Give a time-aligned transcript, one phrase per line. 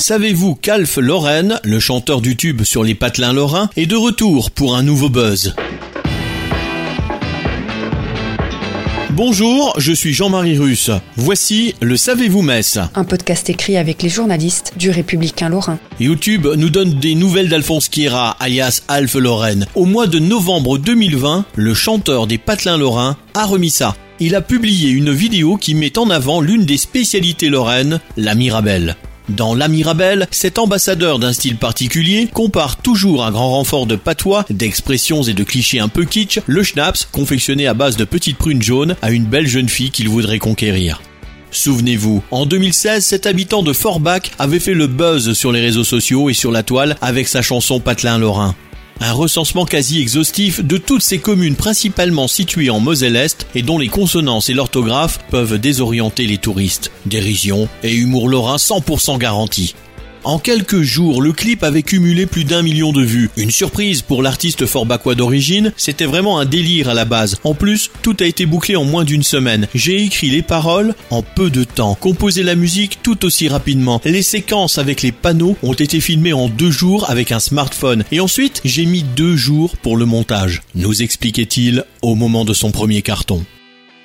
[0.00, 4.74] Savez-vous qu'Alf Lorraine, le chanteur du tube sur les patelins lorrains, est de retour pour
[4.74, 5.54] un nouveau buzz?
[9.10, 10.90] Bonjour, je suis Jean-Marie Russe.
[11.16, 15.78] Voici le Savez-vous Metz Un podcast écrit avec les journalistes du Républicain Lorrain.
[16.00, 19.66] YouTube nous donne des nouvelles d'Alphonse Kira, alias Alf Lorraine.
[19.74, 23.94] Au mois de novembre 2020, le chanteur des patelins lorrains a remis ça.
[24.18, 28.96] Il a publié une vidéo qui met en avant l'une des spécialités lorraines, la Mirabelle.
[29.36, 34.44] Dans La Mirabelle, cet ambassadeur d'un style particulier compare toujours un grand renfort de patois,
[34.50, 38.62] d'expressions et de clichés un peu kitsch, le schnapps, confectionné à base de petites prunes
[38.62, 41.00] jaunes, à une belle jeune fille qu'il voudrait conquérir.
[41.52, 46.28] Souvenez-vous, en 2016, cet habitant de Forbach avait fait le buzz sur les réseaux sociaux
[46.28, 48.56] et sur la toile avec sa chanson Patelin Lorrain
[49.00, 53.88] un recensement quasi exhaustif de toutes ces communes principalement situées en Moselle-Est et dont les
[53.88, 56.92] consonances et l'orthographe peuvent désorienter les touristes.
[57.06, 59.74] Dérision et humour lorrain 100% garanti.
[60.22, 63.30] En quelques jours, le clip avait cumulé plus d'un million de vues.
[63.38, 67.38] Une surprise pour l'artiste forbacquois d'origine, c'était vraiment un délire à la base.
[67.42, 69.66] En plus, tout a été bouclé en moins d'une semaine.
[69.74, 74.02] J'ai écrit les paroles en peu de temps, composé la musique tout aussi rapidement.
[74.04, 78.04] Les séquences avec les panneaux ont été filmées en deux jours avec un smartphone.
[78.12, 82.72] Et ensuite, j'ai mis deux jours pour le montage, nous expliquait-il au moment de son
[82.72, 83.44] premier carton.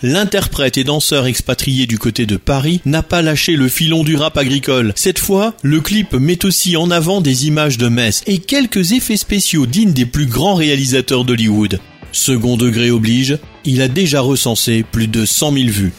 [0.01, 4.37] L'interprète et danseur expatrié du côté de Paris n'a pas lâché le filon du rap
[4.37, 4.91] agricole.
[4.95, 9.15] Cette fois, le clip met aussi en avant des images de Metz et quelques effets
[9.15, 11.79] spéciaux dignes des plus grands réalisateurs d'Hollywood.
[12.11, 15.93] Second degré oblige, il a déjà recensé plus de 100 000 vues.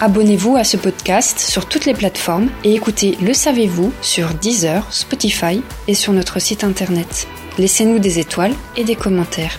[0.00, 5.62] Abonnez-vous à ce podcast sur toutes les plateformes et écoutez Le Savez-vous sur Deezer, Spotify
[5.88, 7.26] et sur notre site internet.
[7.58, 9.58] Laissez-nous des étoiles et des commentaires.